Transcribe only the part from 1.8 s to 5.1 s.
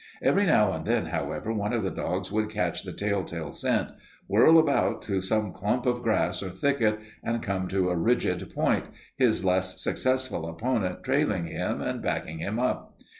the dogs would catch the tell tale scent, whirl about